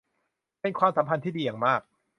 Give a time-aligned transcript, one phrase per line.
[0.61, 1.81] เป็นความสัมพันธ์ที่ดีอย่างมาก